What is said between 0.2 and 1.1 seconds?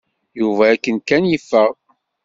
Yuba akken